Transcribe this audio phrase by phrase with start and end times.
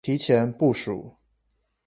[0.03, 1.13] 提前部署